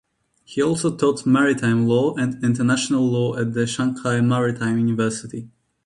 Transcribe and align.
He 0.43 0.63
also 0.63 0.97
taught 0.97 1.27
maritime 1.27 1.85
law 1.87 2.15
and 2.15 2.43
international 2.43 3.07
law 3.07 3.37
at 3.37 3.53
the 3.53 3.67
Shanghai 3.67 4.19
Maritime 4.21 4.79
University. 4.79 5.51